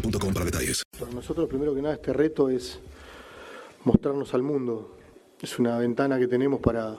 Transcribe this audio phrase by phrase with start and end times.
[0.00, 0.82] para detalles.
[0.98, 2.78] Para nosotros, primero que nada, este reto es
[3.84, 4.96] mostrarnos al mundo.
[5.40, 6.96] Es una ventana que tenemos para,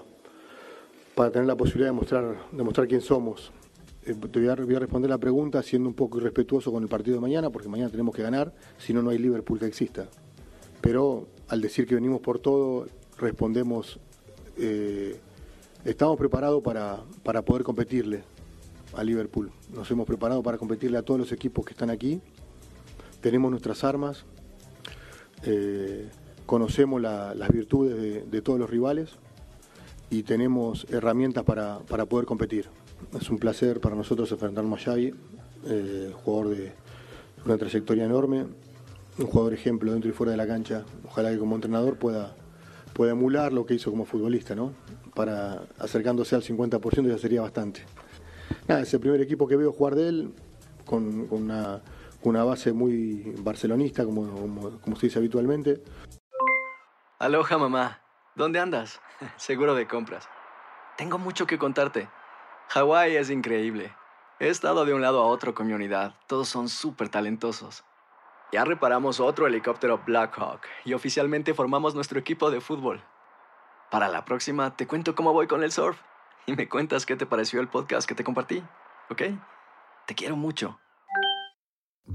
[1.16, 3.52] para tener la posibilidad de mostrar, de quién somos.
[4.05, 6.89] Eh, te voy a, voy a responder la pregunta siendo un poco irrespetuoso con el
[6.89, 10.08] partido de mañana, porque mañana tenemos que ganar, si no, no hay Liverpool que exista.
[10.82, 13.99] Pero al decir que venimos por todo, respondemos,
[14.58, 15.20] eh,
[15.83, 18.23] estamos preparados para, para poder competirle
[18.93, 19.52] a Liverpool.
[19.73, 22.22] Nos hemos preparado para competirle a todos los equipos que están aquí.
[23.22, 24.26] Tenemos nuestras armas,
[25.44, 26.10] eh,
[26.45, 29.11] conocemos la- las virtudes de, todos los rivales
[30.10, 32.67] y tenemos herramientas para, para poder competir.
[33.20, 35.14] Es un placer para nosotros enfrentarnos a Xavi,
[35.66, 36.72] eh, jugador de
[37.45, 38.45] una trayectoria enorme,
[39.20, 40.86] un jugador ejemplo dentro y fuera de la cancha.
[41.05, 42.36] Ojalá que como entrenador pueda,
[42.94, 44.73] pueda emular lo que hizo como futbolista, ¿no?
[45.16, 47.82] Para acercándose al 50% ya sería bastante.
[48.67, 50.30] Es el primer equipo que veo jugar de él,
[50.86, 51.82] con, una,
[52.27, 55.83] una base muy barcelonista, como, como, se dice habitualmente.
[57.20, 58.02] Aloha mamá,
[58.36, 59.02] ¿dónde andas?
[59.38, 60.27] Seguro de compras.
[60.98, 62.10] Tengo mucho que contarte.
[62.70, 63.93] Hawái es increíble.
[64.39, 66.16] He estado de un lado a otro con mi unidad.
[66.27, 67.83] Todos son súper talentosos.
[68.52, 73.04] Ya reparamos otro helicóptero Blackhawk y oficialmente formamos nuestro equipo de fútbol.
[73.89, 75.99] Para la próxima te cuento cómo voy con el surf
[76.45, 78.64] y me cuentas qué te pareció el podcast que te compartí,
[79.10, 79.21] ¿ok?
[80.05, 80.80] Te quiero mucho.